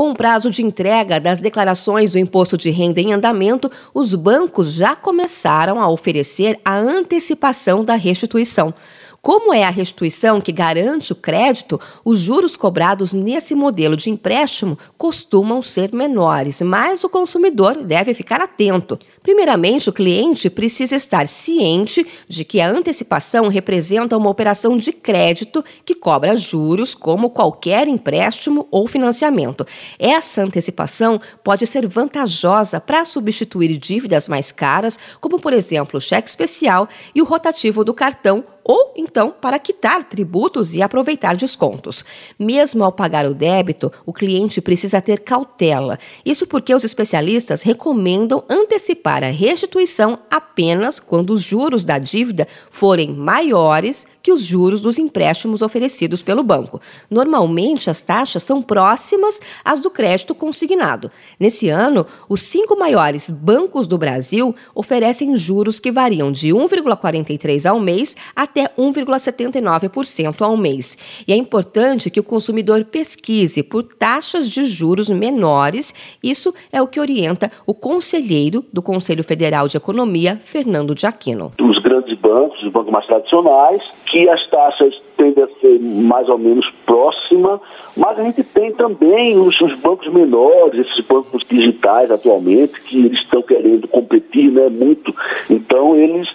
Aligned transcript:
Com 0.00 0.12
o 0.12 0.14
prazo 0.14 0.50
de 0.50 0.62
entrega 0.62 1.20
das 1.20 1.40
declarações 1.40 2.10
do 2.10 2.18
imposto 2.18 2.56
de 2.56 2.70
renda 2.70 3.02
em 3.02 3.12
andamento, 3.12 3.70
os 3.92 4.14
bancos 4.14 4.72
já 4.72 4.96
começaram 4.96 5.78
a 5.78 5.90
oferecer 5.90 6.58
a 6.64 6.74
antecipação 6.74 7.84
da 7.84 7.96
restituição. 7.96 8.72
Como 9.22 9.52
é 9.52 9.64
a 9.64 9.70
restituição 9.70 10.40
que 10.40 10.50
garante 10.50 11.12
o 11.12 11.16
crédito, 11.16 11.78
os 12.02 12.20
juros 12.20 12.56
cobrados 12.56 13.12
nesse 13.12 13.54
modelo 13.54 13.94
de 13.94 14.08
empréstimo 14.08 14.78
costumam 14.96 15.60
ser 15.60 15.92
menores, 15.92 16.62
mas 16.62 17.04
o 17.04 17.08
consumidor 17.10 17.84
deve 17.84 18.14
ficar 18.14 18.40
atento. 18.40 18.98
Primeiramente, 19.22 19.90
o 19.90 19.92
cliente 19.92 20.48
precisa 20.48 20.96
estar 20.96 21.28
ciente 21.28 22.06
de 22.26 22.46
que 22.46 22.62
a 22.62 22.70
antecipação 22.70 23.48
representa 23.48 24.16
uma 24.16 24.30
operação 24.30 24.78
de 24.78 24.90
crédito 24.90 25.62
que 25.84 25.94
cobra 25.94 26.34
juros 26.34 26.94
como 26.94 27.28
qualquer 27.28 27.88
empréstimo 27.88 28.66
ou 28.70 28.86
financiamento. 28.86 29.66
Essa 29.98 30.42
antecipação 30.42 31.20
pode 31.44 31.66
ser 31.66 31.86
vantajosa 31.86 32.80
para 32.80 33.04
substituir 33.04 33.76
dívidas 33.76 34.28
mais 34.28 34.50
caras, 34.50 34.98
como 35.20 35.38
por 35.38 35.52
exemplo 35.52 35.98
o 35.98 36.00
cheque 36.00 36.28
especial 36.28 36.88
e 37.14 37.20
o 37.20 37.26
rotativo 37.26 37.84
do 37.84 37.92
cartão 37.92 38.42
ou 38.70 38.92
então 38.96 39.32
para 39.32 39.58
quitar 39.58 40.04
tributos 40.04 40.76
e 40.76 40.80
aproveitar 40.80 41.34
descontos. 41.34 42.04
Mesmo 42.38 42.84
ao 42.84 42.92
pagar 42.92 43.26
o 43.26 43.34
débito, 43.34 43.90
o 44.06 44.12
cliente 44.12 44.60
precisa 44.60 45.00
ter 45.00 45.18
cautela. 45.18 45.98
Isso 46.24 46.46
porque 46.46 46.72
os 46.72 46.84
especialistas 46.84 47.62
recomendam 47.62 48.44
antecipar 48.48 49.24
a 49.24 49.30
restituição 49.30 50.20
apenas 50.30 51.00
quando 51.00 51.30
os 51.30 51.42
juros 51.42 51.84
da 51.84 51.98
dívida 51.98 52.46
forem 52.70 53.12
maiores 53.12 54.06
que 54.22 54.30
os 54.30 54.40
juros 54.40 54.80
dos 54.80 55.00
empréstimos 55.00 55.62
oferecidos 55.62 56.22
pelo 56.22 56.44
banco. 56.44 56.80
Normalmente, 57.10 57.90
as 57.90 58.00
taxas 58.00 58.44
são 58.44 58.62
próximas 58.62 59.40
às 59.64 59.80
do 59.80 59.90
crédito 59.90 60.32
consignado. 60.32 61.10
Nesse 61.40 61.68
ano, 61.68 62.06
os 62.28 62.42
cinco 62.42 62.78
maiores 62.78 63.30
bancos 63.30 63.88
do 63.88 63.98
Brasil 63.98 64.54
oferecem 64.72 65.36
juros 65.36 65.80
que 65.80 65.90
variam 65.90 66.30
de 66.30 66.50
1,43 66.50 67.68
ao 67.68 67.80
mês 67.80 68.14
até 68.36 68.59
1,79% 68.68 70.42
ao 70.42 70.56
mês. 70.56 70.96
E 71.26 71.32
é 71.32 71.36
importante 71.36 72.10
que 72.10 72.20
o 72.20 72.24
consumidor 72.24 72.84
pesquise 72.84 73.62
por 73.62 73.82
taxas 73.82 74.48
de 74.50 74.64
juros 74.64 75.08
menores. 75.08 75.94
Isso 76.22 76.54
é 76.72 76.80
o 76.80 76.86
que 76.86 77.00
orienta 77.00 77.50
o 77.66 77.74
conselheiro 77.74 78.64
do 78.72 78.82
Conselho 78.82 79.24
Federal 79.24 79.68
de 79.68 79.76
Economia, 79.76 80.36
Fernando 80.36 80.94
de 80.94 81.06
Aquino. 81.06 81.52
Os 81.60 81.78
grandes 81.78 82.18
bancos, 82.18 82.62
os 82.62 82.72
bancos 82.72 82.92
mais 82.92 83.06
tradicionais, 83.06 83.82
que 84.06 84.28
as 84.28 84.44
taxas 84.48 84.94
tendem 85.16 85.44
a 85.44 85.48
ser 85.60 85.78
mais 85.78 86.28
ou 86.28 86.38
menos 86.38 86.66
próxima, 86.86 87.60
mas 87.94 88.18
a 88.18 88.22
gente 88.22 88.42
tem 88.42 88.72
também 88.72 89.38
os, 89.38 89.60
os, 89.60 89.74
bancos 89.74 90.10
menores, 90.12 90.86
esses 90.86 91.04
bancos 91.06 91.44
digitais 91.48 92.10
atualmente, 92.10 92.80
que 92.82 93.04
eles 93.04 93.20
estão 93.20 93.42
querendo 93.42 93.86
competir 93.88 94.50
né, 94.50 94.68
muito, 94.70 95.14
então 95.50 95.94
eles 95.94 96.28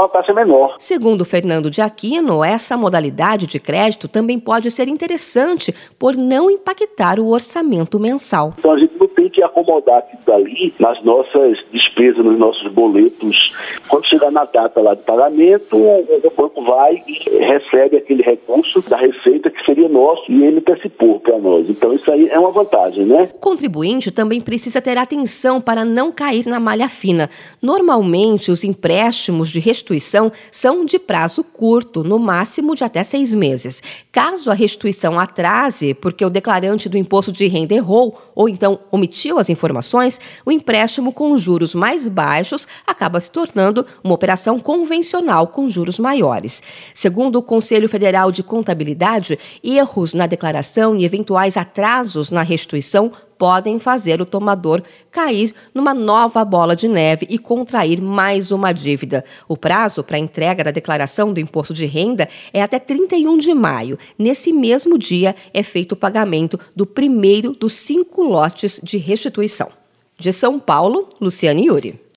a 0.00 0.04
uma 0.04 0.08
taxa 0.08 0.32
menor. 0.32 0.74
Segundo 0.78 1.24
Fernando 1.24 1.70
de 1.70 1.80
Aquino, 1.80 2.44
essa 2.44 2.76
modalidade 2.76 3.46
de 3.46 3.60
crédito 3.60 4.08
também 4.08 4.38
pode 4.38 4.70
ser 4.70 4.88
interessante 4.88 5.74
por 5.98 6.16
não 6.16 6.50
impactar 6.50 7.20
o 7.20 7.28
orçamento 7.28 7.98
mensal. 8.00 8.54
Então 8.58 8.72
a 8.72 8.78
gente 8.78 8.94
não 8.98 9.08
tem 9.08 9.28
que 9.28 9.42
acomodar 9.42 9.98
aquilo 9.98 10.22
dali 10.26 10.74
nas 10.78 11.02
nossas 11.04 11.58
despesas, 11.72 12.24
nos 12.24 12.38
nossos 12.38 12.70
boletos. 12.72 13.54
Quando 13.88 14.06
chegar 14.06 14.30
na 14.30 14.44
data 14.44 14.80
lá 14.80 14.94
de 14.94 15.02
pagamento, 15.02 15.76
o 15.76 16.32
banco 16.36 16.62
vai 16.62 17.02
e 17.06 17.38
recebe 17.38 17.96
aquele 17.96 18.22
recurso 18.22 18.82
da 18.88 18.96
receita 18.96 19.50
que 19.50 19.64
seria 19.64 19.88
nosso 19.88 20.19
e 20.30 20.44
ele 20.44 20.58
antecipou 20.58 21.18
para 21.18 21.36
nós. 21.40 21.68
Então 21.68 21.92
isso 21.92 22.08
aí 22.08 22.28
é 22.28 22.38
uma 22.38 22.52
vantagem, 22.52 23.04
né? 23.04 23.28
O 23.34 23.38
contribuinte 23.38 24.12
também 24.12 24.40
precisa 24.40 24.80
ter 24.80 24.96
atenção 24.96 25.60
para 25.60 25.84
não 25.84 26.12
cair 26.12 26.46
na 26.46 26.60
malha 26.60 26.88
fina. 26.88 27.28
Normalmente, 27.60 28.52
os 28.52 28.62
empréstimos 28.62 29.50
de 29.50 29.58
restituição 29.58 30.30
são 30.52 30.84
de 30.84 31.00
prazo 31.00 31.42
curto, 31.42 32.04
no 32.04 32.16
máximo 32.16 32.76
de 32.76 32.84
até 32.84 33.02
seis 33.02 33.34
meses. 33.34 33.82
Caso 34.12 34.52
a 34.52 34.54
restituição 34.54 35.18
atrase, 35.18 35.94
porque 35.94 36.24
o 36.24 36.30
declarante 36.30 36.88
do 36.88 36.96
imposto 36.96 37.32
de 37.32 37.48
renda 37.48 37.74
errou 37.74 38.16
ou 38.32 38.48
então 38.48 38.78
omitiu 38.92 39.36
as 39.36 39.50
informações, 39.50 40.20
o 40.46 40.52
empréstimo 40.52 41.12
com 41.12 41.36
juros 41.36 41.74
mais 41.74 42.06
baixos 42.06 42.68
acaba 42.86 43.18
se 43.18 43.32
tornando 43.32 43.84
uma 44.04 44.14
operação 44.14 44.60
convencional 44.60 45.48
com 45.48 45.68
juros 45.68 45.98
maiores. 45.98 46.62
Segundo 46.94 47.36
o 47.36 47.42
Conselho 47.42 47.88
Federal 47.88 48.30
de 48.30 48.44
Contabilidade, 48.44 49.36
erros 49.64 50.14
na 50.19 50.19
declaração 50.26 50.96
e 50.96 51.04
eventuais 51.04 51.56
atrasos 51.56 52.30
na 52.30 52.42
restituição 52.42 53.12
podem 53.38 53.78
fazer 53.78 54.20
o 54.20 54.26
tomador 54.26 54.82
cair 55.10 55.54
numa 55.74 55.94
nova 55.94 56.44
bola 56.44 56.76
de 56.76 56.86
neve 56.86 57.26
e 57.30 57.38
contrair 57.38 58.00
mais 58.00 58.50
uma 58.50 58.72
dívida. 58.72 59.24
O 59.48 59.56
prazo 59.56 60.04
para 60.04 60.16
a 60.16 60.20
entrega 60.20 60.62
da 60.62 60.70
declaração 60.70 61.32
do 61.32 61.40
imposto 61.40 61.72
de 61.72 61.86
renda 61.86 62.28
é 62.52 62.62
até 62.62 62.78
31 62.78 63.38
de 63.38 63.54
maio. 63.54 63.98
Nesse 64.18 64.52
mesmo 64.52 64.98
dia 64.98 65.34
é 65.54 65.62
feito 65.62 65.92
o 65.92 65.96
pagamento 65.96 66.58
do 66.74 66.86
primeiro 66.86 67.52
dos 67.52 67.72
cinco 67.72 68.22
lotes 68.22 68.80
de 68.82 68.98
restituição. 68.98 69.70
De 70.18 70.32
São 70.32 70.58
Paulo, 70.58 71.08
Luciane 71.20 71.66
Yuri. 71.66 72.00